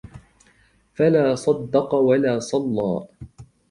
[0.93, 3.07] فلا صدق ولا صلى